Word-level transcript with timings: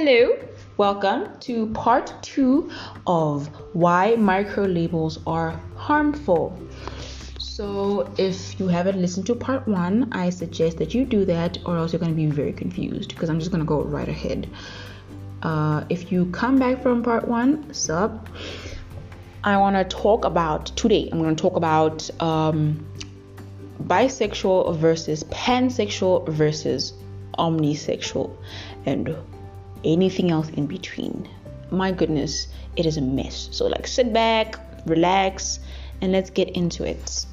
Hello, 0.00 0.38
welcome 0.76 1.28
to 1.40 1.66
part 1.70 2.14
two 2.22 2.70
of 3.08 3.48
why 3.74 4.14
micro 4.14 4.62
labels 4.62 5.18
are 5.26 5.60
harmful. 5.74 6.56
So, 7.40 8.08
if 8.16 8.60
you 8.60 8.68
haven't 8.68 9.00
listened 9.02 9.26
to 9.26 9.34
part 9.34 9.66
one, 9.66 10.08
I 10.12 10.30
suggest 10.30 10.78
that 10.78 10.94
you 10.94 11.04
do 11.04 11.24
that, 11.24 11.58
or 11.66 11.76
else 11.76 11.92
you're 11.92 11.98
going 11.98 12.12
to 12.12 12.16
be 12.16 12.26
very 12.26 12.52
confused 12.52 13.08
because 13.08 13.28
I'm 13.28 13.40
just 13.40 13.50
going 13.50 13.60
to 13.60 13.66
go 13.66 13.82
right 13.82 14.08
ahead. 14.08 14.48
Uh, 15.42 15.82
if 15.88 16.12
you 16.12 16.26
come 16.26 16.60
back 16.60 16.80
from 16.80 17.02
part 17.02 17.26
one, 17.26 17.74
sup, 17.74 18.28
I 19.42 19.56
want 19.56 19.74
to 19.74 19.96
talk 19.96 20.24
about 20.24 20.66
today. 20.76 21.08
I'm 21.10 21.20
going 21.20 21.34
to 21.34 21.42
talk 21.42 21.56
about 21.56 22.08
um, 22.22 22.86
bisexual 23.82 24.76
versus 24.76 25.24
pansexual 25.24 26.28
versus 26.28 26.92
omnisexual 27.36 28.36
and 28.86 29.16
anything 29.84 30.30
else 30.30 30.48
in 30.50 30.66
between. 30.66 31.28
My 31.70 31.92
goodness, 31.92 32.48
it 32.76 32.86
is 32.86 32.96
a 32.96 33.02
mess. 33.02 33.48
So, 33.52 33.66
like, 33.66 33.86
sit 33.86 34.12
back, 34.12 34.56
relax, 34.86 35.60
and 36.00 36.12
let's 36.12 36.30
get 36.30 36.50
into 36.50 36.84
it. 36.84 37.26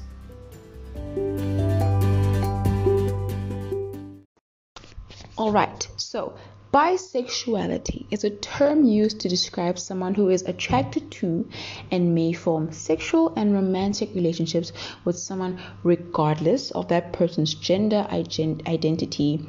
All 5.38 5.52
right, 5.52 5.86
so 5.96 6.34
bisexuality 6.72 8.06
is 8.10 8.24
a 8.24 8.30
term 8.30 8.84
used 8.84 9.20
to 9.20 9.28
describe 9.28 9.78
someone 9.78 10.14
who 10.14 10.28
is 10.28 10.42
attracted 10.42 11.10
to 11.10 11.48
and 11.90 12.14
may 12.14 12.32
form 12.32 12.72
sexual 12.72 13.32
and 13.36 13.54
romantic 13.54 14.14
relationships 14.14 14.72
with 15.04 15.18
someone 15.18 15.58
regardless 15.82 16.70
of 16.72 16.88
that 16.88 17.12
person's 17.12 17.54
gender 17.54 18.06
identity 18.10 19.46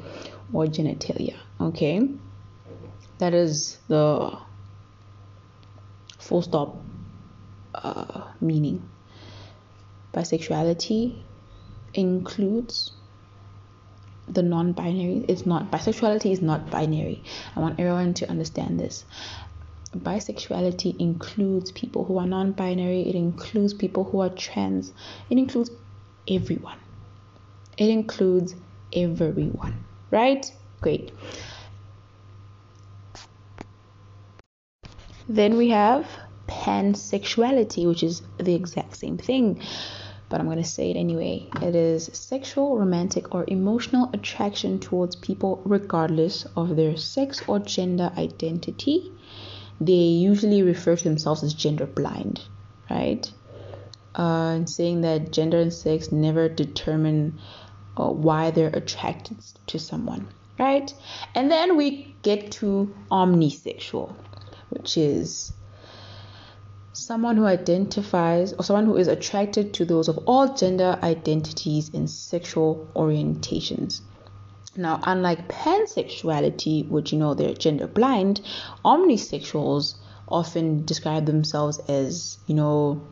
or 0.52 0.66
genitalia. 0.66 1.36
Okay, 1.60 2.08
that 3.18 3.34
is 3.34 3.78
the 3.88 4.38
full 6.18 6.42
stop 6.42 6.76
uh, 7.74 8.28
meaning. 8.40 8.88
Bisexuality 10.14 11.20
includes 11.94 12.92
the 14.28 14.42
non-binary. 14.42 15.24
It's 15.28 15.46
not 15.46 15.70
bisexuality 15.70 16.32
is 16.32 16.42
not 16.42 16.70
binary. 16.70 17.22
I 17.56 17.60
want 17.60 17.78
everyone 17.78 18.14
to 18.14 18.30
understand 18.30 18.78
this. 18.78 19.04
Bisexuality 19.96 20.98
includes 21.00 21.72
people 21.72 22.04
who 22.04 22.18
are 22.18 22.26
non-binary. 22.26 23.08
It 23.08 23.14
includes 23.14 23.74
people 23.74 24.04
who 24.04 24.20
are 24.20 24.28
trans. 24.28 24.92
It 25.30 25.38
includes 25.38 25.70
everyone. 26.28 26.78
It 27.76 27.88
includes 27.88 28.54
everyone. 28.92 29.84
Right? 30.10 30.50
Great 30.80 31.12
then 35.28 35.56
we 35.56 35.68
have 35.68 36.06
pansexuality 36.46 37.86
which 37.86 38.02
is 38.02 38.22
the 38.38 38.54
exact 38.54 38.96
same 38.96 39.18
thing 39.18 39.60
but 40.28 40.40
I'm 40.40 40.46
going 40.46 40.58
to 40.58 40.64
say 40.64 40.90
it 40.90 40.96
anyway. 40.96 41.48
It 41.62 41.74
is 41.74 42.10
sexual, 42.12 42.78
romantic, 42.78 43.34
or 43.34 43.44
emotional 43.48 44.10
attraction 44.12 44.78
towards 44.78 45.16
people 45.16 45.62
regardless 45.64 46.46
of 46.56 46.76
their 46.76 46.96
sex 46.96 47.42
or 47.46 47.58
gender 47.60 48.12
identity. 48.16 49.12
They 49.80 49.92
usually 49.92 50.62
refer 50.62 50.96
to 50.96 51.04
themselves 51.04 51.42
as 51.42 51.54
gender 51.54 51.86
blind, 51.86 52.42
right? 52.90 53.30
Uh, 54.18 54.56
and 54.56 54.68
saying 54.68 55.02
that 55.02 55.32
gender 55.32 55.60
and 55.60 55.72
sex 55.72 56.12
never 56.12 56.48
determine 56.48 57.38
uh, 57.96 58.08
why 58.08 58.50
they're 58.50 58.68
attracted 58.68 59.38
to 59.68 59.78
someone, 59.78 60.28
right? 60.58 60.92
And 61.34 61.50
then 61.50 61.76
we 61.76 62.14
get 62.22 62.50
to 62.52 62.94
omnisexual, 63.10 64.14
which 64.70 64.96
is 64.96 65.52
someone 66.92 67.36
who 67.36 67.46
identifies 67.46 68.52
or 68.52 68.64
someone 68.64 68.86
who 68.86 68.96
is 68.96 69.08
attracted 69.08 69.72
to 69.74 69.84
those 69.84 70.08
of 70.08 70.18
all 70.26 70.54
gender 70.54 70.98
identities 71.02 71.90
and 71.94 72.10
sexual 72.10 72.88
orientations. 72.94 74.00
Now, 74.76 75.00
unlike 75.02 75.48
pansexuality, 75.48 76.88
which 76.88 77.12
you 77.12 77.18
know 77.18 77.34
they're 77.34 77.54
gender 77.54 77.86
blind, 77.86 78.40
omnisexuals 78.84 79.94
often 80.28 80.84
describe 80.84 81.26
themselves 81.26 81.78
as, 81.88 82.38
you 82.46 82.54
know, 82.54 83.02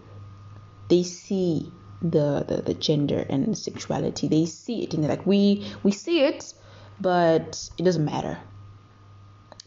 they 0.88 1.02
see 1.02 1.72
the, 2.02 2.44
the, 2.46 2.62
the 2.62 2.74
gender 2.74 3.26
and 3.28 3.56
sexuality. 3.56 4.28
They 4.28 4.46
see 4.46 4.82
it 4.84 4.94
and 4.94 5.02
they're 5.02 5.10
like, 5.10 5.26
we 5.26 5.66
we 5.82 5.92
see 5.92 6.20
it, 6.20 6.52
but 7.00 7.70
it 7.78 7.82
doesn't 7.82 8.04
matter. 8.04 8.38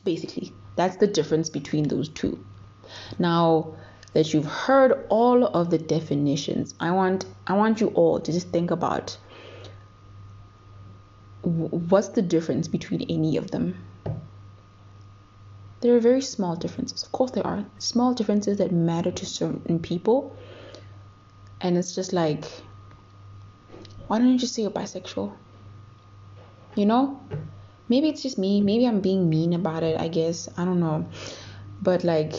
Basically, 0.03 0.53
that's 0.79 0.95
the 0.95 1.07
difference 1.07 1.49
between 1.49 1.89
those 1.89 2.07
two. 2.07 2.39
Now, 3.19 3.75
that 4.13 4.33
you've 4.33 4.45
heard 4.45 5.05
all 5.09 5.45
of 5.45 5.69
the 5.69 5.77
definitions. 5.77 6.73
I 6.79 6.91
want 6.91 7.25
I 7.45 7.53
want 7.53 7.81
you 7.81 7.87
all 7.89 8.19
to 8.19 8.31
just 8.31 8.49
think 8.49 8.71
about 8.71 9.17
what's 11.41 12.09
the 12.09 12.21
difference 12.21 12.67
between 12.67 13.01
any 13.09 13.37
of 13.37 13.51
them. 13.51 13.75
There 15.81 15.95
are 15.95 15.99
very 15.99 16.21
small 16.21 16.55
differences. 16.55 17.03
Of 17.03 17.11
course 17.11 17.31
there 17.31 17.45
are 17.45 17.65
small 17.77 18.13
differences 18.13 18.57
that 18.57 18.71
matter 18.71 19.11
to 19.11 19.25
certain 19.25 19.79
people. 19.79 20.35
And 21.61 21.77
it's 21.77 21.93
just 21.93 22.13
like 22.13 22.45
why 24.07 24.17
don't 24.17 24.29
you 24.29 24.39
just 24.39 24.55
say 24.55 24.63
you're 24.63 24.71
bisexual? 24.71 25.33
You 26.75 26.85
know? 26.85 27.19
Maybe 27.89 28.07
it's 28.09 28.21
just 28.21 28.37
me. 28.37 28.61
Maybe 28.61 28.85
I'm 28.85 29.01
being 29.01 29.29
mean 29.29 29.53
about 29.53 29.83
it, 29.83 29.99
I 29.99 30.07
guess. 30.07 30.47
I 30.57 30.63
don't 30.65 30.79
know. 30.79 31.09
But 31.81 32.03
like 32.03 32.33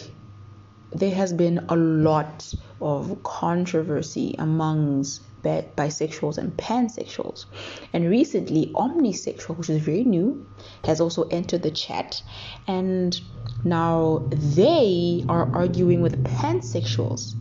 there 0.92 1.14
has 1.14 1.32
been 1.32 1.66
a 1.68 1.76
lot 1.76 2.52
of 2.80 3.22
controversy 3.22 4.34
amongst 4.38 5.22
bisexuals 5.42 6.38
and 6.38 6.56
pansexuals. 6.56 7.46
And 7.92 8.08
recently, 8.08 8.70
omnisexual, 8.74 9.56
which 9.56 9.70
is 9.70 9.82
very 9.82 10.04
new, 10.04 10.46
has 10.84 11.00
also 11.00 11.24
entered 11.24 11.62
the 11.62 11.70
chat. 11.70 12.22
And 12.66 13.18
now 13.64 14.28
they 14.30 15.24
are 15.28 15.50
arguing 15.54 16.02
with 16.02 16.22
pansexuals 16.24 17.34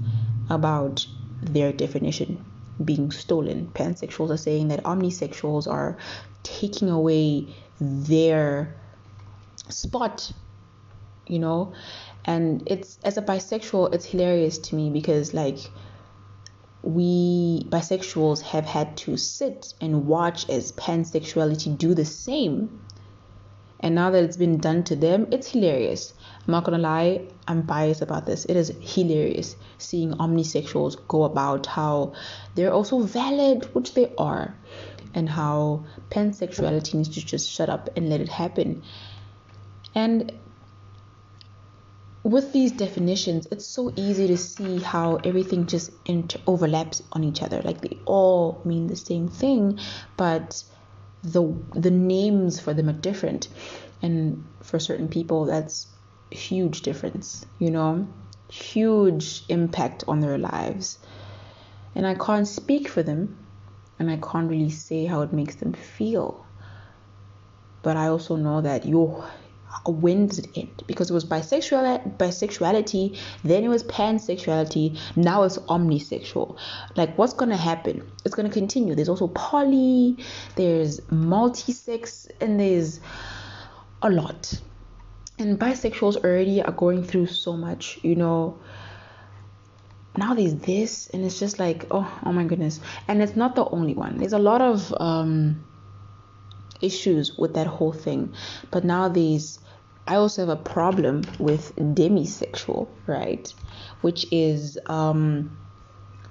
about 0.50 1.06
their 1.42 1.72
definition 1.72 2.44
being 2.84 3.12
stolen. 3.12 3.70
Pansexuals 3.74 4.30
are 4.30 4.38
saying 4.38 4.70
that 4.70 4.84
omnisexuals 4.84 5.68
are 5.68 5.98
taking 6.44 6.90
away 6.90 7.54
their 7.80 8.76
spot, 9.70 10.32
you 11.28 11.40
know, 11.40 11.74
and 12.26 12.64
it's 12.66 13.00
as 13.04 13.18
a 13.18 13.22
bisexual 13.22 13.94
it's 13.94 14.06
hilarious 14.06 14.58
to 14.58 14.76
me 14.76 14.90
because 14.90 15.34
like 15.34 15.58
we 16.82 17.66
bisexuals 17.70 18.42
have 18.42 18.66
had 18.66 18.96
to 18.98 19.18
sit 19.18 19.74
and 19.82 20.06
watch 20.06 20.50
as 20.50 20.72
pansexuality 20.74 21.78
do 21.78 21.94
the 21.94 22.06
same. 22.06 22.82
And 23.82 23.96
now 23.96 24.12
that 24.12 24.24
it's 24.26 24.36
been 24.36 24.58
done 24.58 24.84
to 24.86 24.96
them 24.96 25.28
it's 25.32 25.52
hilarious. 25.52 26.14
I'm 26.46 26.52
not 26.52 26.66
gonna 26.66 26.78
lie 26.78 27.28
i'm 27.48 27.62
biased 27.62 28.02
about 28.02 28.26
this. 28.26 28.46
It 28.46 28.56
is 28.56 28.74
hilarious 28.82 29.56
seeing 29.78 30.12
omnisexuals 30.12 31.08
go 31.08 31.24
about 31.24 31.66
how 31.66 32.14
they're 32.56 32.74
also 32.74 33.00
valid 33.00 33.74
which 33.74 33.94
they 33.94 34.12
are 34.18 34.56
and 35.14 35.30
how 35.30 35.86
pansexuality 36.10 36.96
needs 36.96 37.10
to 37.10 37.26
just 37.26 37.50
shut 37.50 37.70
up 37.70 37.90
and 37.96 38.10
let 38.10 38.22
it 38.22 38.30
happen 38.30 38.84
and 39.96 40.32
with 42.24 42.52
these 42.52 42.72
definitions, 42.72 43.48
it's 43.52 43.66
so 43.66 43.92
easy 43.96 44.28
to 44.28 44.38
see 44.38 44.80
how 44.80 45.16
everything 45.18 45.66
just 45.66 45.92
inter- 46.06 46.40
overlaps 46.46 47.02
on 47.12 47.24
each 47.24 47.42
other. 47.42 47.62
Like 47.62 47.82
they 47.82 47.98
all 48.06 48.62
mean 48.66 48.88
the 48.88 48.96
same 48.96 49.28
thing, 49.30 49.80
but 50.18 50.64
the 51.24 51.54
the 51.74 51.92
names 51.92 52.60
for 52.60 52.74
them 52.74 52.90
are 52.90 52.94
different. 52.94 53.48
And 54.02 54.46
for 54.62 54.80
certain 54.80 55.08
people, 55.08 55.46
that's 55.46 55.88
huge 56.30 56.82
difference. 56.82 57.46
You 57.58 57.72
know, 57.72 58.08
huge 58.50 59.44
impact 59.50 60.04
on 60.08 60.20
their 60.20 60.38
lives. 60.38 61.00
And 61.96 62.06
I 62.06 62.16
can't 62.16 62.48
speak 62.48 62.88
for 62.88 63.02
them, 63.02 63.38
and 64.00 64.10
I 64.10 64.18
can't 64.18 64.50
really 64.50 64.70
say 64.70 65.06
how 65.06 65.22
it 65.22 65.34
makes 65.34 65.56
them 65.56 65.74
feel. 65.74 66.46
But 67.82 67.98
I 67.98 68.08
also 68.08 68.36
know 68.36 68.62
that 68.62 68.86
your 68.86 69.30
when 69.86 70.28
does 70.28 70.40
it 70.40 70.50
end? 70.56 70.84
Because 70.88 71.10
it 71.10 71.14
was 71.14 71.26
bisexual 71.26 72.18
bisexuality, 72.18 73.18
then 73.44 73.64
it 73.64 73.68
was 73.68 73.84
pansexuality, 73.84 75.00
now 75.16 75.44
it's 75.44 75.58
omnisexual. 75.58 76.58
Like 76.96 77.18
what's 77.18 77.34
gonna 77.34 77.58
happen? 77.58 78.10
It's 78.26 78.36
gonna 78.36 78.50
continue. 78.50 78.96
There's 78.96 79.10
also 79.10 79.28
poly, 79.28 80.18
there's 80.56 81.00
multi-sex, 81.12 82.28
and 82.42 82.60
there's 82.60 83.00
a 84.02 84.10
lot. 84.10 84.60
And 85.38 85.60
bisexuals 85.60 86.18
already 86.18 86.62
are 86.62 86.74
going 86.74 87.04
through 87.04 87.28
so 87.28 87.54
much, 87.56 88.00
you 88.04 88.16
know. 88.16 88.58
Now 90.20 90.34
there's 90.34 90.56
this, 90.56 91.08
and 91.14 91.24
it's 91.24 91.40
just 91.40 91.60
like, 91.60 91.86
oh, 91.92 92.20
oh 92.26 92.34
my 92.34 92.44
goodness. 92.44 92.82
And 93.08 93.22
it's 93.22 93.38
not 93.38 93.56
the 93.56 93.66
only 93.70 93.94
one. 93.94 94.18
There's 94.18 94.34
a 94.34 94.40
lot 94.52 94.62
of 94.62 94.94
um 95.00 95.64
issues 96.82 97.38
with 97.38 97.54
that 97.54 97.68
whole 97.68 97.94
thing. 97.94 98.34
But 98.70 98.84
now 98.84 99.08
there's 99.08 99.60
I 100.08 100.16
also 100.16 100.42
have 100.42 100.50
a 100.50 100.62
problem 100.62 101.22
with 101.38 101.74
demisexual, 101.76 102.90
right? 103.06 103.54
Which 104.02 104.26
is 104.32 104.78
um, 104.88 105.56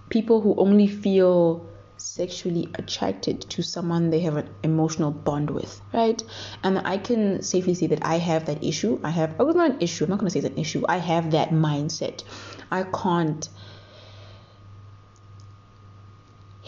people 0.09 0.41
who 0.41 0.57
only 0.57 0.89
feel 0.89 1.65
sexually 1.97 2.69
attracted 2.75 3.41
to 3.43 3.63
someone 3.63 4.11
they 4.11 4.21
have 4.21 4.37
an 4.37 4.51
emotional 4.65 5.13
bond 5.13 5.51
with, 5.51 5.81
right? 5.93 6.21
And 6.65 6.81
I 6.85 6.99
can 6.99 7.41
safely 7.43 7.75
say 7.75 7.87
that 7.87 8.05
I 8.05 8.19
have 8.19 8.47
that 8.47 8.65
issue. 8.65 8.99
I 9.05 9.11
have, 9.11 9.37
oh, 9.39 9.47
it's 9.49 9.57
not 9.57 9.71
an 9.71 9.81
issue. 9.81 10.05
I'm 10.05 10.11
not 10.11 10.19
going 10.19 10.31
to 10.31 10.33
say 10.33 10.41
it's 10.41 10.55
an 10.55 10.59
issue. 10.59 10.85
I 10.89 10.97
have 10.97 11.31
that 11.31 11.51
mindset. 11.51 12.25
I 12.73 12.83
can't 12.83 13.49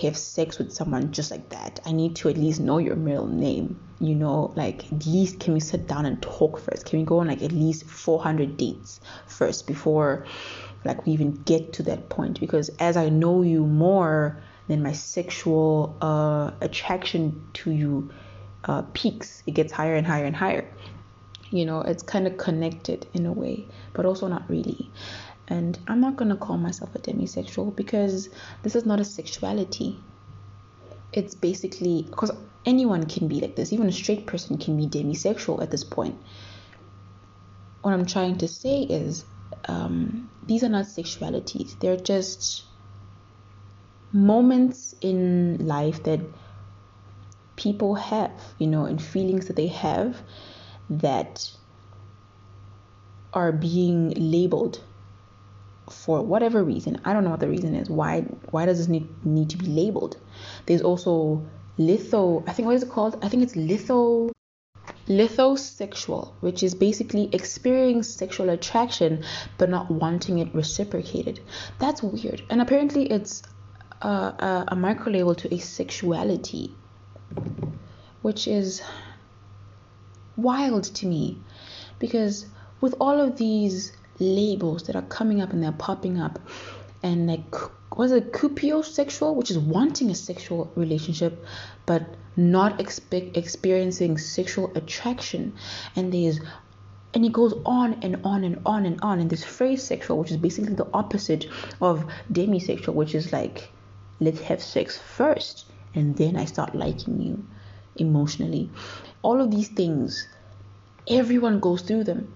have 0.03 0.17
sex 0.17 0.59
with 0.59 0.73
someone 0.73 1.13
just 1.13 1.31
like 1.31 1.49
that. 1.51 1.81
I 1.85 1.93
need 1.93 2.17
to 2.17 2.29
at 2.29 2.37
least 2.37 2.61
know 2.61 2.79
your 2.79 2.97
middle 2.97 3.27
name. 3.27 3.79
You 4.01 4.15
know, 4.15 4.53
like 4.57 4.91
at 4.93 5.07
least 5.07 5.41
can 5.41 5.55
we 5.55 5.61
sit 5.61 5.87
down 5.87 6.07
and 6.07 6.21
talk 6.23 6.59
first? 6.59 6.87
Can 6.87 7.01
we 7.01 7.05
go 7.05 7.19
on 7.19 7.29
like 7.29 7.43
at 7.43 7.53
least 7.53 7.85
400 7.85 8.57
dates 8.57 9.01
first 9.27 9.67
before 9.67 10.27
like 10.85 11.05
we 11.05 11.13
even 11.13 11.33
get 11.43 11.75
to 11.75 11.83
that 11.85 12.09
point? 12.09 12.41
Because 12.41 12.71
as 12.79 12.97
I 12.97 13.09
know 13.11 13.43
you 13.43 13.67
more, 13.67 14.43
then 14.69 14.83
my 14.83 14.93
sexual 14.93 15.97
uh, 16.01 16.53
attraction 16.61 17.43
to 17.55 17.71
you 17.71 18.11
uh, 18.65 18.83
peaks. 18.95 19.43
It 19.47 19.53
gets 19.53 19.73
higher 19.73 19.97
and 19.97 20.07
higher 20.07 20.25
and 20.25 20.37
higher. 20.37 20.67
You 21.51 21.67
know, 21.67 21.81
it's 21.81 22.03
kind 22.03 22.27
of 22.27 22.37
connected 22.37 23.07
in 23.13 23.27
a 23.27 23.33
way, 23.33 23.67
but 23.93 24.07
also 24.07 24.29
not 24.29 24.49
really. 24.49 24.89
And 25.51 25.77
I'm 25.89 26.01
not 26.01 26.17
going 26.17 26.31
to 26.31 26.37
call 26.37 26.57
myself 26.57 26.95
a 26.95 27.01
demisexual 27.01 27.75
because 27.75 28.29
this 28.63 28.77
is 28.77 28.87
not 28.87 29.01
a 29.01 29.05
sexuality. 29.05 29.99
It's 31.13 31.35
basically 31.35 32.07
because 32.09 32.31
anyone 32.65 33.07
can 33.07 33.27
be 33.27 33.41
like 33.41 33.57
this, 33.57 33.73
even 33.73 33.89
a 33.89 33.93
straight 33.93 34.27
person 34.27 34.59
can 34.59 34.77
be 34.77 34.87
demisexual 34.87 35.61
at 35.61 35.73
this 35.73 35.83
point. 35.83 36.17
What 37.83 37.93
I'm 37.93 38.07
trying 38.07 38.39
to 38.39 38.49
say 38.49 38.83
is 38.83 39.25
um, 39.67 40.31
these 40.47 40.63
are 40.63 40.69
not 40.69 40.85
sexualities, 40.85 41.79
they're 41.81 41.97
just 41.97 42.65
moments 44.13 44.95
in 45.01 45.67
life 45.67 46.03
that 46.05 46.21
people 47.57 47.95
have, 47.97 48.33
you 48.59 48.67
know, 48.67 48.85
and 48.85 49.03
feelings 49.03 49.47
that 49.49 49.57
they 49.57 49.69
have 49.69 50.23
that 50.89 51.51
are 53.33 53.53
being 53.53 54.11
labeled 54.17 54.81
for 55.93 56.23
whatever 56.23 56.63
reason. 56.63 57.01
I 57.05 57.13
don't 57.13 57.25
know 57.25 57.31
what 57.31 57.41
the 57.41 57.49
reason 57.49 57.75
is. 57.75 57.91
Why 57.91 58.21
why 58.51 58.67
does 58.67 58.79
this 58.79 58.89
need 58.89 59.09
need 59.25 59.51
to 59.51 59.57
be 59.57 59.67
labeled? 59.67 60.17
There's 60.67 60.83
also 60.83 61.47
litho 61.79 62.45
I 62.47 62.53
think 62.53 62.67
what 62.67 62.75
is 62.77 62.83
it 62.83 62.91
called? 62.91 63.23
I 63.23 63.29
think 63.29 63.43
it's 63.43 63.57
litho 63.57 64.31
lithosexual, 65.07 66.33
which 66.41 66.63
is 66.63 66.75
basically 66.75 67.29
experiencing 67.33 68.03
sexual 68.03 68.51
attraction 68.51 69.25
but 69.59 69.69
not 69.69 69.91
wanting 69.91 70.39
it 70.39 70.55
reciprocated. 70.55 71.41
That's 71.79 72.03
weird. 72.03 72.43
And 72.51 72.61
apparently 72.61 73.11
it's 73.11 73.43
a, 74.03 74.09
a, 74.09 74.65
a 74.69 74.77
micro 74.77 75.13
label 75.13 75.35
to 75.35 75.49
asexuality, 75.49 76.73
which 78.23 78.47
is 78.47 78.83
wild 80.37 80.85
to 80.85 81.07
me 81.07 81.39
because 81.99 82.47
with 82.81 82.95
all 83.01 83.21
of 83.21 83.37
these 83.37 83.93
labels 84.21 84.85
that 84.85 84.95
are 84.95 85.03
coming 85.03 85.41
up 85.41 85.53
and 85.53 85.63
they're 85.63 85.73
popping 85.73 86.21
up. 86.21 86.39
And 87.03 87.27
like 87.27 87.55
was 87.97 88.13
it 88.13 88.33
cupiosexual 88.33 89.35
which 89.35 89.51
is 89.51 89.59
wanting 89.59 90.11
a 90.11 90.15
sexual 90.15 90.71
relationship 90.77 91.45
but 91.87 92.03
not 92.37 92.79
expe- 92.79 93.37
experiencing 93.37 94.19
sexual 94.19 94.71
attraction. 94.75 95.55
And 95.97 96.13
there's 96.13 96.41
and 97.13 97.25
it 97.25 97.33
goes 97.33 97.55
on 97.67 97.95
and 98.03 98.21
on 98.23 98.45
and 98.45 98.61
on 98.65 98.87
and 98.87 99.01
on. 99.03 99.19
And 99.19 99.29
this 99.29 99.45
fraysexual 99.45 100.19
which 100.19 100.31
is 100.31 100.37
basically 100.37 100.75
the 100.75 100.89
opposite 100.95 101.47
of 101.81 102.05
demisexual 102.33 102.95
which 102.95 103.15
is 103.15 103.33
like 103.33 103.71
let's 104.21 104.41
have 104.41 104.63
sex 104.63 104.99
first 104.99 105.65
and 105.95 106.15
then 106.17 106.37
i 106.37 106.45
start 106.45 106.75
liking 106.75 107.21
you 107.21 107.45
emotionally. 107.97 108.71
All 109.23 109.41
of 109.41 109.51
these 109.51 109.69
things 109.69 110.29
everyone 111.09 111.61
goes 111.61 111.83
through 111.83 112.05
them 112.05 112.33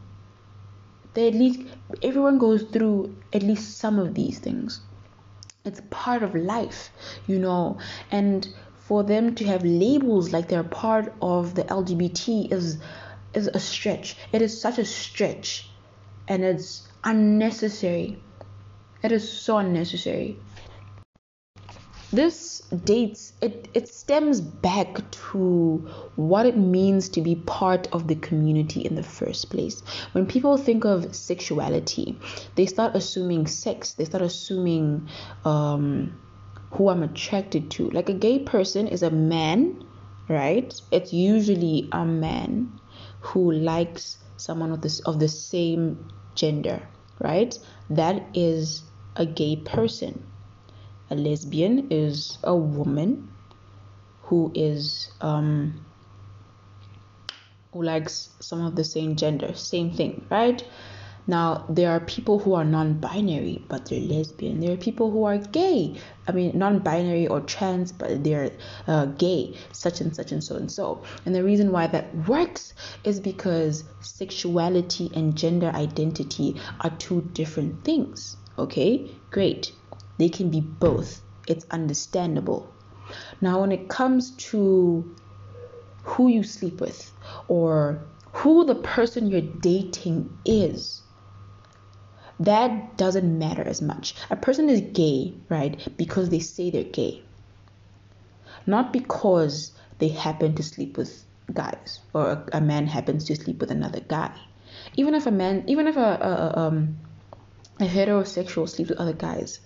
they 1.15 1.29
at 1.29 1.35
least 1.35 1.61
everyone 2.03 2.39
goes 2.39 2.63
through 2.63 3.17
at 3.33 3.43
least 3.43 3.79
some 3.79 3.99
of 3.99 4.15
these 4.15 4.39
things. 4.39 4.81
It's 5.65 5.81
part 5.91 6.23
of 6.23 6.35
life 6.35 6.91
you 7.27 7.39
know 7.39 7.79
and 8.11 8.49
for 8.77 9.03
them 9.03 9.35
to 9.37 9.45
have 9.47 9.65
labels 9.65 10.33
like 10.33 10.49
they're 10.49 10.63
part 10.63 11.15
of 11.23 11.55
the 11.55 11.65
lgbt 11.65 12.53
is 12.53 12.79
is 13.33 13.49
a 13.49 13.61
stretch. 13.61 14.17
It 14.33 14.43
is 14.43 14.61
such 14.61 14.79
a 14.79 14.85
stretch 14.85 15.69
and 16.29 16.45
it's 16.45 16.89
unnecessary. 17.03 18.23
It 19.03 19.13
is 19.13 19.31
so 19.31 19.59
unnecessary 19.59 20.39
this 22.15 22.61
dates 22.85 23.33
it, 23.41 23.69
it 23.75 23.89
stems 23.89 24.41
back 24.41 25.11
to 25.11 25.79
what 26.17 26.47
it 26.47 26.57
means 26.57 27.09
to 27.09 27.21
be 27.21 27.35
part 27.35 27.89
of 27.93 28.07
the 28.07 28.15
community 28.15 28.81
in 28.81 28.95
the 28.95 29.03
first 29.03 29.51
place. 29.51 29.83
When 30.13 30.27
people 30.27 30.57
think 30.57 30.85
of 30.85 31.15
sexuality 31.15 32.19
they 32.55 32.67
start 32.67 32.95
assuming 32.95 33.47
sex 33.47 33.93
they 33.95 34.05
start 34.05 34.23
assuming 34.23 35.09
um, 35.45 36.19
who 36.71 36.89
i'm 36.89 37.03
attracted 37.03 37.71
to. 37.73 37.91
Like 37.91 38.09
a 38.09 38.15
gay 38.15 38.39
person 38.39 38.87
is 38.89 39.03
a 39.03 39.11
man 39.11 39.85
right? 40.29 40.73
It's 40.91 41.13
usually 41.13 41.89
a 41.93 42.05
man 42.05 42.81
who 43.21 43.53
likes 43.53 44.19
someone 44.37 44.73
of 44.73 44.81
this 44.81 45.01
of 45.01 45.19
the 45.19 45.29
same 45.29 46.09
gender 46.35 46.89
right? 47.21 47.59
That 47.91 48.23
is 48.35 48.83
a 49.17 49.27
gay 49.27 49.57
person 49.57 50.23
a 51.11 51.15
lesbian 51.15 51.89
is 51.91 52.39
a 52.43 52.55
woman 52.55 53.29
who 54.23 54.51
is 54.55 55.11
um, 55.21 55.85
who 57.73 57.83
likes 57.83 58.31
some 58.41 58.65
of 58.65 58.77
the 58.77 58.85
same 58.85 59.17
gender, 59.17 59.55
same 59.55 59.93
thing, 59.93 60.25
right? 60.31 60.63
Now, 61.27 61.65
there 61.71 61.91
are 61.91 62.01
people 62.01 62.39
who 62.39 62.53
are 62.55 62.65
non 62.65 62.95
binary, 62.95 63.65
but 63.69 63.87
they're 63.87 64.01
lesbian. 64.01 64.61
There 64.61 64.73
are 64.73 64.77
people 64.77 65.11
who 65.11 65.25
are 65.25 65.39
gay. 65.39 65.99
I 66.29 66.33
mean, 66.33 66.59
non 66.59 66.81
binary 66.81 67.27
or 67.27 67.41
trans, 67.41 67.93
but 67.93 68.23
they're 68.23 68.51
uh, 68.87 69.07
gay, 69.07 69.57
such 69.73 70.01
and 70.03 70.15
such 70.15 70.33
and 70.33 70.45
so 70.45 70.57
and 70.57 70.71
so. 70.71 71.03
And 71.25 71.35
the 71.35 71.43
reason 71.43 71.73
why 71.73 71.87
that 71.87 72.15
works 72.29 72.75
is 73.05 73.21
because 73.21 73.85
sexuality 74.01 75.11
and 75.15 75.35
gender 75.35 75.69
identity 75.69 76.61
are 76.81 76.91
two 76.91 77.23
different 77.33 77.85
things. 77.85 78.37
Okay, 78.59 79.11
great. 79.31 79.73
They 80.19 80.29
can 80.29 80.51
be 80.51 80.61
both. 80.61 81.23
It's 81.47 81.67
understandable. 81.71 82.73
Now, 83.41 83.61
when 83.61 83.73
it 83.73 83.89
comes 83.89 84.31
to 84.51 85.15
who 86.05 86.29
you 86.29 86.43
sleep 86.43 86.81
with 86.81 87.13
or 87.49 88.01
who 88.33 88.65
the 88.65 88.75
person 88.75 89.29
you're 89.29 89.41
dating 89.41 90.39
is, 90.45 91.03
that 92.41 92.97
doesn't 92.97 93.39
matter 93.39 93.63
as 93.63 93.81
much. 93.81 94.15
A 94.31 94.37
person 94.37 94.69
is 94.69 94.81
gay, 94.81 95.35
right, 95.49 95.77
because 95.97 96.31
they 96.31 96.41
say 96.41 96.71
they're 96.71 96.85
gay, 96.85 97.23
not 98.67 98.93
because 98.93 99.73
they 99.99 100.09
happen 100.09 100.55
to 100.57 100.63
sleep 100.63 100.97
with 100.97 101.25
guys 101.53 102.01
or 102.13 102.31
a, 102.31 102.45
a 102.55 102.61
man 102.61 102.87
happens 102.87 103.25
to 103.27 103.37
sleep 103.37 103.61
with 103.61 103.71
another 103.71 104.01
guy. 104.01 104.35
Even 104.97 105.15
if 105.15 105.27
a 105.27 105.31
man, 105.31 105.65
even 105.67 105.87
if 105.87 105.97
a, 105.97 106.01
a, 106.01 106.61
a 106.61 106.67
um, 106.67 106.99
a 107.81 107.85
heterosexual 107.85 108.69
sleeps 108.69 108.91
with 108.91 108.99
other 108.99 109.13
guys, 109.13 109.61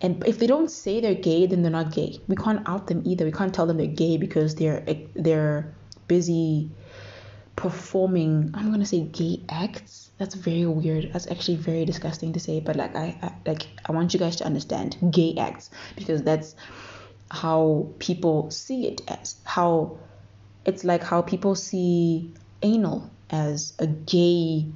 and 0.00 0.22
if 0.26 0.38
they 0.38 0.46
don't 0.46 0.70
say 0.70 1.00
they're 1.00 1.14
gay, 1.14 1.46
then 1.46 1.62
they're 1.62 1.70
not 1.70 1.92
gay. 1.92 2.18
We 2.28 2.36
can't 2.36 2.68
out 2.68 2.88
them 2.88 3.02
either. 3.06 3.24
We 3.24 3.32
can't 3.32 3.54
tell 3.54 3.66
them 3.66 3.76
they're 3.76 3.86
gay 3.86 4.16
because 4.16 4.54
they're 4.54 4.84
they're 5.14 5.72
busy 6.08 6.70
performing. 7.56 8.50
I'm 8.54 8.70
gonna 8.70 8.86
say 8.86 9.00
gay 9.00 9.40
acts. 9.48 10.10
That's 10.18 10.34
very 10.34 10.66
weird. 10.66 11.12
That's 11.12 11.26
actually 11.30 11.56
very 11.56 11.84
disgusting 11.84 12.32
to 12.34 12.40
say. 12.40 12.60
But 12.60 12.76
like 12.76 12.94
I, 12.94 13.16
I 13.22 13.32
like 13.46 13.66
I 13.86 13.92
want 13.92 14.12
you 14.12 14.20
guys 14.20 14.36
to 14.36 14.44
understand 14.44 14.96
gay 15.10 15.36
acts 15.38 15.70
because 15.96 16.22
that's 16.22 16.54
how 17.30 17.88
people 17.98 18.50
see 18.50 18.86
it 18.86 19.00
as 19.08 19.36
how 19.44 19.98
it's 20.64 20.84
like 20.84 21.02
how 21.02 21.22
people 21.22 21.54
see 21.54 22.32
anal 22.62 23.10
as 23.30 23.72
a 23.78 23.86
gay 23.86 24.66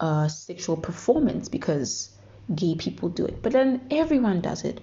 uh, 0.00 0.28
sexual 0.28 0.76
performance 0.76 1.48
because 1.48 2.10
gay 2.54 2.74
people 2.74 3.08
do 3.08 3.24
it, 3.24 3.42
but 3.42 3.52
then 3.52 3.86
everyone 3.90 4.40
does 4.40 4.64
it. 4.64 4.80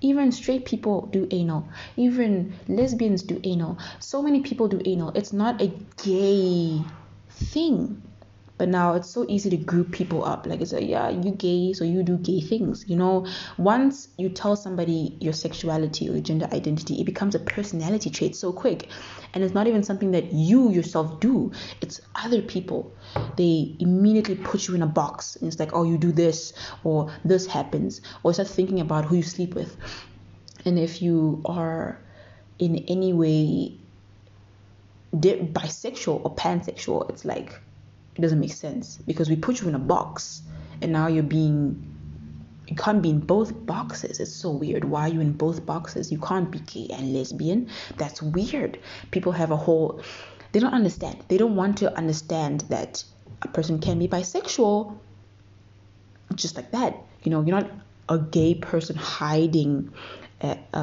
Even 0.00 0.32
straight 0.32 0.64
people 0.66 1.06
do 1.12 1.26
anal. 1.30 1.68
Even 1.96 2.54
lesbians 2.68 3.22
do 3.22 3.40
anal. 3.44 3.78
So 4.00 4.22
many 4.22 4.40
people 4.40 4.68
do 4.68 4.80
anal. 4.84 5.10
It's 5.10 5.32
not 5.32 5.62
a 5.62 5.72
gay 6.02 6.82
thing. 7.30 8.02
But 8.56 8.68
now 8.68 8.94
it's 8.94 9.10
so 9.10 9.26
easy 9.28 9.50
to 9.50 9.56
group 9.56 9.90
people 9.90 10.24
up. 10.24 10.46
Like 10.46 10.60
it's 10.60 10.72
like 10.72 10.88
yeah 10.88 11.08
you 11.08 11.32
gay 11.32 11.72
so 11.72 11.84
you 11.84 12.02
do 12.02 12.16
gay 12.16 12.40
things 12.40 12.84
you 12.88 12.96
know? 12.96 13.26
Once 13.58 14.08
you 14.16 14.28
tell 14.28 14.56
somebody 14.56 15.16
your 15.20 15.32
sexuality 15.32 16.08
or 16.08 16.12
your 16.12 16.22
gender 16.22 16.48
identity 16.52 17.00
it 17.00 17.04
becomes 17.04 17.34
a 17.34 17.38
personality 17.38 18.10
trait 18.10 18.36
so 18.36 18.52
quick. 18.52 18.88
And 19.32 19.42
it's 19.42 19.54
not 19.54 19.66
even 19.66 19.82
something 19.82 20.12
that 20.12 20.32
you 20.32 20.70
yourself 20.70 21.18
do. 21.18 21.50
It's 21.80 22.00
other 22.14 22.40
people. 22.40 22.92
They 23.36 23.74
immediately 23.80 24.36
put 24.36 24.68
you 24.68 24.74
in 24.74 24.82
a 24.82 24.86
box. 24.86 25.36
And 25.36 25.48
it's 25.48 25.58
like 25.58 25.72
oh 25.72 25.84
you 25.84 25.98
do 25.98 26.12
this 26.12 26.52
or 26.84 27.12
this 27.24 27.46
happens. 27.46 28.00
Or 28.22 28.32
start 28.32 28.48
thinking 28.48 28.80
about 28.80 29.04
who 29.04 29.16
you 29.16 29.22
sleep 29.22 29.54
with. 29.54 29.76
And 30.64 30.78
if 30.78 31.02
you 31.02 31.42
are 31.44 32.00
in 32.58 32.76
any 32.88 33.12
way 33.12 33.78
bisexual 35.12 36.24
or 36.24 36.34
pansexual 36.34 37.08
it's 37.10 37.24
like 37.24 37.60
it 38.14 38.20
doesn't 38.20 38.40
make 38.40 38.52
sense 38.52 38.98
because 39.06 39.28
we 39.28 39.36
put 39.36 39.60
you 39.60 39.68
in 39.68 39.74
a 39.74 39.78
box 39.78 40.42
and 40.80 40.92
now 40.92 41.06
you're 41.06 41.22
being 41.22 41.90
you 42.66 42.76
can't 42.76 43.02
be 43.02 43.10
in 43.10 43.20
both 43.20 43.66
boxes. 43.66 44.20
It's 44.20 44.32
so 44.32 44.50
weird. 44.50 44.84
Why 44.84 45.02
are 45.02 45.08
you 45.08 45.20
in 45.20 45.32
both 45.32 45.66
boxes? 45.66 46.10
You 46.10 46.18
can't 46.18 46.50
be 46.50 46.60
gay 46.60 46.88
and 46.94 47.12
lesbian. 47.12 47.68
That's 47.98 48.22
weird. 48.22 48.78
People 49.10 49.32
have 49.32 49.50
a 49.50 49.56
whole 49.56 50.02
they 50.52 50.60
don't 50.60 50.72
understand. 50.72 51.24
They 51.28 51.36
don't 51.36 51.56
want 51.56 51.78
to 51.78 51.94
understand 51.96 52.60
that 52.68 53.04
a 53.42 53.48
person 53.48 53.80
can 53.80 53.98
be 53.98 54.08
bisexual 54.08 54.96
just 56.34 56.56
like 56.56 56.70
that. 56.72 56.96
You 57.22 57.30
know, 57.30 57.40
you're 57.42 57.60
not 57.60 57.70
a 58.08 58.18
gay 58.18 58.54
person 58.54 58.96
hiding 58.96 59.92
uh, 60.40 60.56
uh, 60.72 60.78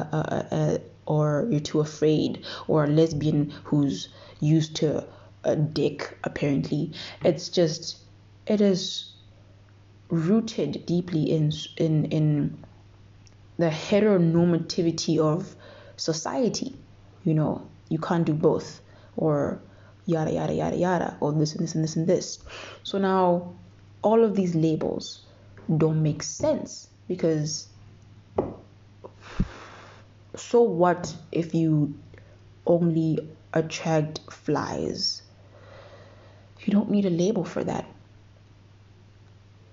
uh, 0.50 0.78
or 1.06 1.46
you're 1.50 1.60
too 1.60 1.80
afraid 1.80 2.44
or 2.68 2.84
a 2.84 2.86
lesbian 2.86 3.50
who's 3.64 4.08
used 4.40 4.76
to 4.76 5.06
a 5.44 5.56
dick 5.56 6.16
apparently. 6.24 6.92
It's 7.24 7.48
just 7.48 7.98
it 8.46 8.60
is 8.60 9.12
rooted 10.08 10.84
deeply 10.86 11.30
in 11.30 11.52
in 11.76 12.04
in 12.06 12.64
the 13.58 13.68
heteronormativity 13.68 15.18
of 15.18 15.54
society 15.96 16.76
you 17.24 17.34
know? 17.34 17.66
You 17.88 17.98
can't 17.98 18.24
do 18.24 18.32
both 18.32 18.80
or 19.16 19.60
yada 20.06 20.32
yada 20.32 20.54
yada 20.54 20.76
yada 20.76 21.16
or 21.20 21.32
this 21.32 21.54
and 21.54 21.62
this 21.62 21.74
and 21.74 21.84
this 21.84 21.96
and 21.96 22.06
this. 22.06 22.38
So 22.82 22.98
now 22.98 23.52
all 24.02 24.24
of 24.24 24.34
these 24.34 24.54
labels 24.54 25.22
don't 25.76 26.02
make 26.02 26.22
sense 26.22 26.88
because 27.06 27.68
so 30.34 30.62
what 30.62 31.14
if 31.30 31.54
you 31.54 31.94
only 32.66 33.18
attract 33.52 34.20
flies 34.32 35.22
you 36.64 36.72
don't 36.72 36.90
need 36.90 37.06
a 37.06 37.10
label 37.10 37.44
for 37.44 37.64
that. 37.64 37.86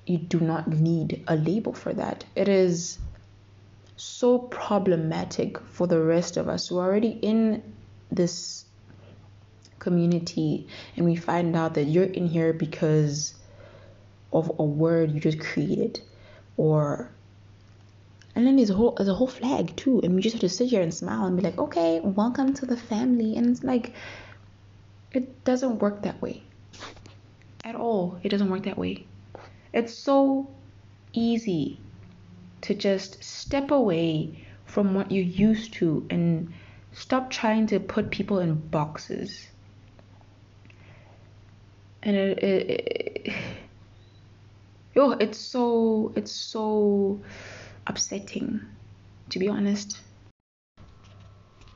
You 0.05 0.17
do 0.17 0.39
not 0.39 0.67
need 0.67 1.23
a 1.27 1.35
label 1.35 1.73
for 1.73 1.93
that. 1.93 2.25
It 2.35 2.47
is 2.47 2.97
so 3.95 4.39
problematic 4.39 5.59
for 5.59 5.85
the 5.85 6.01
rest 6.01 6.37
of 6.37 6.47
us 6.47 6.67
who 6.69 6.77
are 6.77 6.87
already 6.87 7.19
in 7.21 7.61
this 8.11 8.65
community 9.79 10.67
and 10.95 11.05
we 11.05 11.15
find 11.15 11.55
out 11.55 11.73
that 11.73 11.83
you're 11.83 12.03
in 12.03 12.27
here 12.27 12.53
because 12.53 13.33
of 14.31 14.51
a 14.59 14.63
word 14.63 15.11
you 15.11 15.19
just 15.19 15.39
created 15.39 16.01
or 16.57 17.09
and 18.35 18.45
then 18.45 18.55
there's 18.55 18.69
a 18.69 18.73
whole 18.73 18.91
there's 18.91 19.09
a 19.09 19.13
whole 19.13 19.27
flag 19.27 19.75
too 19.75 19.99
and 20.03 20.15
we 20.15 20.21
just 20.21 20.33
have 20.33 20.41
to 20.41 20.49
sit 20.49 20.67
here 20.69 20.81
and 20.81 20.93
smile 20.93 21.25
and 21.25 21.35
be 21.35 21.43
like 21.43 21.57
okay 21.57 21.99
welcome 22.01 22.53
to 22.53 22.65
the 22.65 22.77
family 22.77 23.35
and 23.35 23.47
it's 23.47 23.63
like 23.63 23.93
it 25.11 25.43
doesn't 25.43 25.79
work 25.79 26.03
that 26.03 26.21
way 26.21 26.43
at 27.69 27.75
all. 27.75 28.19
It 28.23 28.29
doesn't 28.29 28.49
work 28.49 28.63
that 28.63 28.77
way. 28.77 29.05
It's 29.71 29.93
so 29.93 30.49
easy 31.13 31.79
to 32.61 32.73
just 32.73 33.23
step 33.23 33.69
away 33.71 34.45
from 34.65 34.95
what 34.95 35.11
you're 35.11 35.23
used 35.23 35.73
to 35.73 36.05
and 36.09 36.51
stop 36.91 37.29
trying 37.29 37.67
to 37.67 37.79
put 37.79 38.09
people 38.09 38.39
in 38.39 38.55
boxes. 38.55 39.47
And 42.01 42.15
it, 42.15 42.43
it, 42.43 42.69
it 43.25 43.33
oh, 44.95 45.11
it's 45.11 45.37
so 45.37 46.11
it's 46.15 46.31
so 46.31 47.21
upsetting, 47.85 48.61
to 49.29 49.39
be 49.39 49.47
honest. 49.47 49.99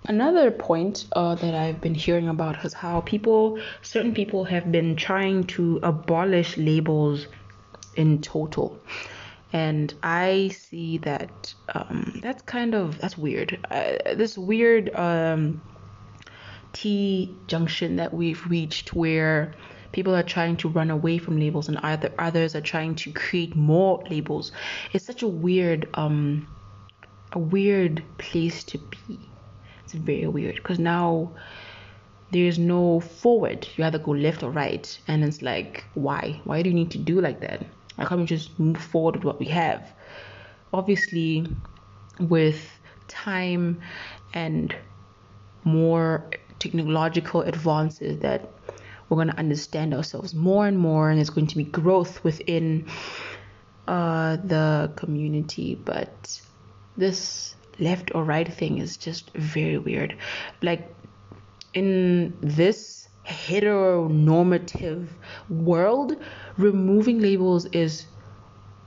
Another 0.06 0.52
point 0.52 1.06
uh, 1.14 1.36
that 1.36 1.56
I've 1.56 1.80
been 1.80 1.96
hearing 1.96 2.28
about 2.28 2.66
is 2.66 2.74
how 2.74 3.00
people, 3.02 3.60
certain 3.82 4.14
people, 4.14 4.44
have 4.44 4.70
been 4.70 4.98
trying 4.98 5.46
to 5.56 5.80
abolish 5.82 6.58
labels 6.58 7.28
in 7.96 8.22
total, 8.22 8.78
and 9.54 9.94
I 10.04 10.50
see 10.50 10.98
that 11.00 11.54
um, 11.74 12.20
that's 12.22 12.42
kind 12.42 12.76
of 12.76 13.00
that's 13.00 13.18
weird. 13.18 13.66
Uh, 13.72 14.14
this 14.16 14.38
weird 14.38 14.94
um, 14.94 15.62
T 16.74 17.34
junction 17.48 17.96
that 17.96 18.14
we've 18.14 18.46
reached 18.48 18.94
where 18.94 19.54
people 19.94 20.14
are 20.14 20.24
trying 20.24 20.58
to 20.58 20.68
run 20.68 20.92
away 20.92 21.18
from 21.18 21.40
labels 21.40 21.70
and 21.70 21.78
either 21.78 22.12
others 22.20 22.56
are 22.56 22.62
trying 22.62 22.96
to 22.96 23.12
create 23.14 23.56
more 23.56 24.04
labels. 24.10 24.52
It's 24.92 25.06
such 25.06 25.24
a 25.24 25.30
weird 25.30 25.88
um, 25.94 26.46
a 27.32 27.40
weird 27.40 28.04
place 28.18 28.66
to 28.66 28.78
be 28.80 29.20
it's 29.84 29.94
very 29.94 30.28
weird 30.28 30.56
because 30.56 30.80
now 30.80 31.32
there's 32.32 32.58
no 32.58 33.00
forward. 33.00 33.68
You 33.76 33.86
either 33.86 34.00
go 34.00 34.12
left 34.12 34.44
or 34.44 34.50
right, 34.52 35.00
and 35.08 35.24
it's 35.24 35.42
like, 35.42 35.86
why? 35.94 36.42
Why 36.44 36.62
do 36.62 36.70
you 36.70 36.76
need 36.76 36.92
to 36.92 36.98
do 36.98 37.22
like 37.22 37.40
that? 37.42 37.66
Why 37.96 38.06
can't 38.06 38.28
just 38.28 38.60
move 38.60 38.78
forward 38.78 39.16
with 39.16 39.24
what 39.24 39.40
we 39.40 39.46
have? 39.48 39.94
Obviously, 40.74 41.46
with 42.20 42.60
time 43.08 43.80
and 44.34 44.76
more 45.64 46.26
technological 46.58 47.42
advances, 47.42 48.20
that 48.20 48.50
we're 49.10 49.16
going 49.16 49.28
to 49.28 49.38
understand 49.38 49.94
ourselves 49.94 50.34
more 50.34 50.66
and 50.66 50.80
more, 50.80 51.10
and 51.10 51.20
there's 51.20 51.30
going 51.30 51.48
to 51.48 51.58
be 51.58 51.64
growth 51.66 52.24
within 52.24 52.88
uh, 53.88 54.38
the 54.38 54.92
community. 54.96 55.76
But 55.76 56.42
this 56.98 57.56
left 57.80 58.12
or 58.16 58.24
right 58.24 58.52
thing 58.52 58.78
is 58.78 58.98
just 58.98 59.32
very 59.34 59.78
weird. 59.78 60.16
Like 60.62 60.94
in 61.74 62.38
this 62.42 63.08
heteronormative 63.26 65.08
world, 65.50 66.18
removing 66.58 67.20
labels 67.20 67.66
is 67.68 68.06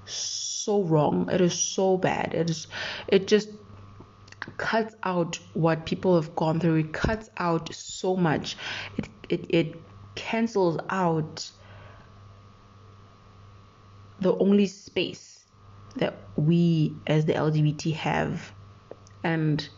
so 0.05 0.83
wrong. 0.83 1.29
It 1.31 1.41
is 1.41 1.55
so 1.55 1.97
bad. 1.97 2.35
It 2.35 2.51
is 2.51 2.67
it 3.09 3.27
just 3.27 3.49
cuts 4.57 4.95
out 5.03 5.39
what 5.55 5.87
people 5.87 6.15
have 6.15 6.35
gone 6.37 6.61
through. 6.61 6.77
It 6.77 6.93
cuts 6.93 7.31
out 7.39 7.75
so 7.75 8.17
much. 8.17 8.57
It 8.97 9.09
it, 9.29 9.47
it 9.49 9.81
cancels 10.15 10.79
out 10.89 11.51
the 14.21 14.37
only 14.39 14.67
space 14.67 15.45
that 15.97 16.15
we 16.37 16.95
as 17.07 17.25
the 17.25 17.33
LGBT 17.33 17.93
have 17.95 18.53
and 19.27 19.69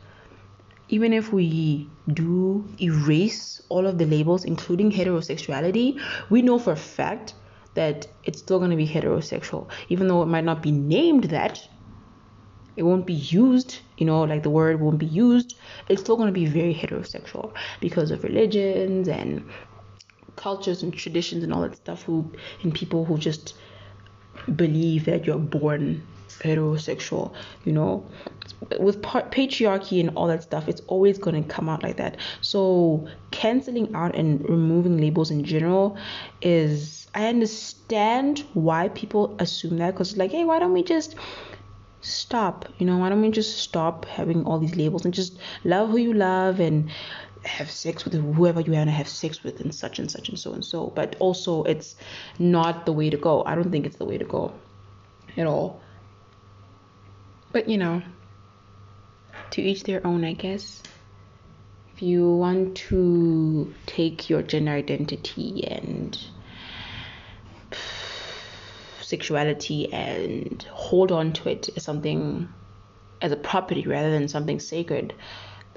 even 0.90 1.12
if 1.12 1.32
we 1.32 1.88
do 2.12 2.68
erase 2.80 3.62
all 3.70 3.86
of 3.86 3.96
the 3.98 4.06
labels, 4.06 4.44
including 4.44 4.90
heterosexuality, 4.92 6.00
we 6.28 6.42
know 6.42 6.58
for 6.58 6.72
a 6.72 6.82
fact 6.98 7.34
that 7.74 8.06
it's 8.24 8.38
still 8.38 8.58
going 8.58 8.70
to 8.70 8.76
be 8.76 8.86
heterosexual. 8.86 9.68
Even 9.88 10.08
though 10.08 10.22
it 10.22 10.26
might 10.26 10.44
not 10.44 10.62
be 10.62 10.72
named 10.72 11.24
that, 11.24 11.66
it 12.76 12.82
won't 12.82 13.06
be 13.06 13.14
used, 13.14 13.78
you 13.96 14.06
know, 14.06 14.22
like 14.22 14.42
the 14.42 14.50
word 14.50 14.80
won't 14.80 14.98
be 14.98 15.06
used, 15.06 15.56
it's 15.88 16.00
still 16.02 16.16
going 16.16 16.32
to 16.32 16.40
be 16.40 16.46
very 16.46 16.74
heterosexual 16.74 17.52
because 17.80 18.10
of 18.10 18.24
religions 18.24 19.08
and 19.08 19.48
cultures 20.36 20.82
and 20.82 20.94
traditions 20.94 21.42
and 21.42 21.52
all 21.52 21.62
that 21.62 21.76
stuff 21.76 22.02
who 22.02 22.30
and 22.62 22.74
people 22.74 23.04
who 23.04 23.18
just 23.18 23.54
believe 24.56 25.04
that 25.06 25.24
you're 25.26 25.38
born 25.38 26.02
heterosexual, 26.36 27.32
you 27.64 27.72
know. 27.72 28.04
With 28.80 29.02
patriarchy 29.02 30.00
and 30.00 30.10
all 30.16 30.26
that 30.26 30.42
stuff, 30.42 30.68
it's 30.68 30.80
always 30.88 31.16
going 31.18 31.42
to 31.42 31.48
come 31.48 31.68
out 31.68 31.82
like 31.82 31.96
that. 31.96 32.16
So, 32.40 33.08
canceling 33.30 33.94
out 33.94 34.14
and 34.16 34.46
removing 34.48 34.98
labels 34.98 35.30
in 35.30 35.44
general 35.44 35.96
is, 36.42 37.06
I 37.14 37.26
understand 37.26 38.44
why 38.54 38.88
people 38.88 39.36
assume 39.38 39.78
that 39.78 39.92
because, 39.92 40.16
like, 40.16 40.32
hey, 40.32 40.44
why 40.44 40.58
don't 40.58 40.72
we 40.72 40.82
just 40.82 41.14
stop? 42.00 42.68
You 42.78 42.86
know, 42.86 42.98
why 42.98 43.08
don't 43.08 43.22
we 43.22 43.30
just 43.30 43.58
stop 43.58 44.04
having 44.06 44.44
all 44.44 44.58
these 44.58 44.76
labels 44.76 45.04
and 45.04 45.14
just 45.14 45.38
love 45.64 45.90
who 45.90 45.98
you 45.98 46.12
love 46.12 46.60
and 46.60 46.90
have 47.44 47.70
sex 47.70 48.04
with 48.04 48.14
whoever 48.14 48.60
you 48.60 48.72
want 48.72 48.88
to 48.88 48.92
have 48.92 49.08
sex 49.08 49.42
with 49.42 49.60
and 49.60 49.74
such 49.74 49.98
and 49.98 50.10
such 50.10 50.28
and 50.28 50.38
so 50.38 50.52
and 50.52 50.64
so. 50.64 50.88
But 50.94 51.16
also, 51.18 51.64
it's 51.64 51.96
not 52.38 52.86
the 52.86 52.92
way 52.92 53.10
to 53.10 53.16
go. 53.16 53.42
I 53.44 53.54
don't 53.54 53.70
think 53.70 53.86
it's 53.86 53.96
the 53.96 54.04
way 54.04 54.18
to 54.18 54.24
go 54.24 54.52
at 55.36 55.46
all. 55.46 55.80
But 57.52 57.68
you 57.68 57.78
know, 57.78 58.02
to 59.50 59.62
each 59.62 59.84
their 59.84 60.06
own, 60.06 60.24
I 60.24 60.34
guess. 60.34 60.82
If 61.94 62.02
you 62.02 62.36
want 62.36 62.76
to 62.88 63.74
take 63.86 64.30
your 64.30 64.42
gender 64.42 64.72
identity 64.72 65.66
and 65.66 66.16
sexuality 69.00 69.92
and 69.92 70.64
hold 70.70 71.10
on 71.10 71.32
to 71.32 71.48
it 71.48 71.70
as 71.76 71.82
something 71.82 72.48
as 73.20 73.32
a 73.32 73.36
property 73.36 73.84
rather 73.86 74.10
than 74.10 74.28
something 74.28 74.60
sacred 74.60 75.12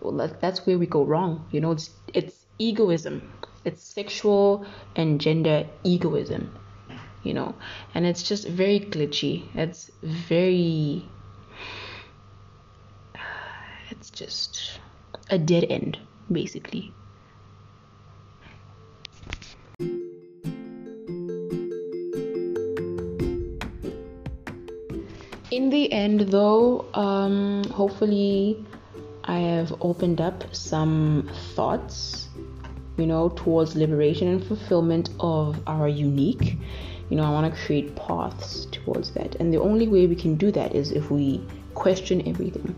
well 0.02 0.28
that's 0.42 0.66
where 0.66 0.78
we 0.78 0.86
go 0.86 1.04
wrong 1.04 1.48
you 1.50 1.60
know? 1.62 1.72
It's 1.72 1.90
it's 2.14 2.46
egoism. 2.60 3.32
It's 3.66 3.82
sexual 3.82 4.66
and 4.96 5.20
gender 5.20 5.66
egoism 5.84 6.54
you 7.24 7.34
know? 7.34 7.56
And 7.94 8.06
it's 8.06 8.24
just 8.24 8.48
very 8.48 8.80
glitchy. 8.80 9.46
It's 9.56 9.92
very 10.04 11.08
it's 13.92 14.10
just 14.10 14.80
a 15.30 15.38
dead 15.38 15.66
end 15.70 16.00
basically. 16.32 16.94
In 25.52 25.70
the 25.70 25.92
end 25.92 26.22
though 26.32 26.86
um, 26.94 27.64
hopefully 27.66 28.66
i 29.26 29.38
have 29.38 29.74
opened 29.82 30.20
up 30.20 30.44
some 30.56 31.30
thoughts 31.54 32.30
you 32.98 33.06
know 33.06 33.30
towards 33.30 33.76
liberation 33.76 34.28
and 34.28 34.44
fulfillment 34.44 35.10
of 35.20 35.62
our 35.68 35.88
unique 35.88 36.58
you 37.10 37.18
know 37.18 37.24
i 37.24 37.30
want 37.30 37.54
to 37.54 37.62
create 37.62 37.96
paths 37.96 38.66
towards 38.72 39.12
that. 39.12 39.36
And 39.36 39.54
the 39.54 39.60
only 39.60 39.88
way 39.88 40.08
we 40.08 40.16
can 40.16 40.36
do 40.36 40.52
that 40.52 40.74
is 40.74 40.92
if 40.92 41.12
we 41.12 41.42
question 41.74 42.28
everything 42.28 42.76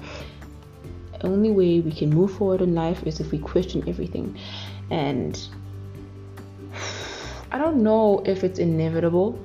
only 1.27 1.51
way 1.51 1.79
we 1.79 1.91
can 1.91 2.09
move 2.09 2.33
forward 2.33 2.61
in 2.61 2.75
life 2.75 3.03
is 3.03 3.19
if 3.19 3.31
we 3.31 3.37
question 3.37 3.83
everything 3.87 4.37
and 4.91 5.47
i 7.51 7.57
don't 7.57 7.77
know 7.77 8.21
if 8.25 8.43
it's 8.43 8.59
inevitable 8.59 9.39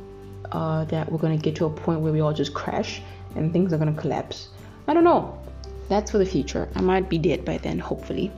uh, 0.53 0.85
that 0.87 1.11
we're 1.11 1.19
going 1.19 1.37
to 1.37 1.43
get 1.43 1.57
to 1.57 1.67
a 1.67 1.71
point 1.71 2.01
where 2.01 2.13
we 2.13 2.21
all 2.21 2.33
just 2.33 2.55
crash 2.55 3.03
and 3.35 3.53
things 3.53 3.73
are 3.73 3.79
going 3.79 3.95
to 3.95 4.01
collapse. 4.01 4.49
I 4.87 4.95
don't 4.95 5.05
know. 5.05 5.39
That's 5.89 6.11
for 6.11 6.19
the 6.19 6.27
future. 6.27 6.69
I 6.75 6.81
might 6.81 7.09
be 7.09 7.19
dead 7.19 7.45
by 7.45 7.59
then, 7.59 7.79
hopefully. 7.79 8.31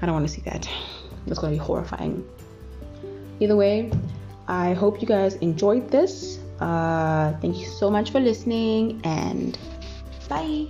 I 0.00 0.06
don't 0.06 0.14
want 0.14 0.26
to 0.26 0.32
see 0.32 0.42
that. 0.42 0.68
That's 1.26 1.38
going 1.38 1.52
to 1.52 1.58
be 1.58 1.64
horrifying. 1.64 2.26
Either 3.40 3.56
way, 3.56 3.90
I 4.46 4.72
hope 4.72 5.00
you 5.00 5.06
guys 5.06 5.34
enjoyed 5.36 5.90
this. 5.90 6.38
Uh, 6.60 7.34
thank 7.40 7.58
you 7.58 7.66
so 7.66 7.90
much 7.90 8.10
for 8.10 8.20
listening 8.20 9.00
and 9.04 9.58
bye. 10.28 10.66